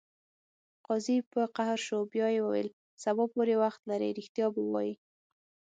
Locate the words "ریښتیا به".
4.17-4.61